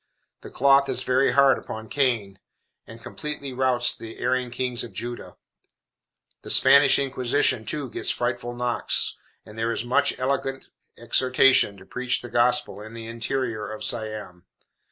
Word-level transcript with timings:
The 0.41 0.49
cloth 0.49 0.89
is 0.89 1.03
very 1.03 1.33
hard 1.33 1.59
upon 1.59 1.87
Cain, 1.87 2.39
and 2.87 3.03
completely 3.03 3.53
routs 3.53 3.95
the 3.95 4.17
erring 4.17 4.49
kings 4.49 4.83
of 4.83 4.93
Judah. 4.93 5.37
The 6.41 6.49
Spanish 6.49 6.97
Inquisition, 6.97 7.65
too, 7.65 7.87
gets 7.87 8.09
frightful 8.09 8.55
knocks, 8.55 9.15
and 9.45 9.59
there 9.59 9.71
is 9.71 9.85
much 9.85 10.17
eloquent 10.17 10.69
exhortation 10.97 11.77
to 11.77 11.85
preach 11.85 12.23
the 12.23 12.29
gospel 12.29 12.81
in 12.81 12.95
the 12.95 13.05
interior 13.05 13.69
of 13.71 13.83
Siam. 13.83 14.47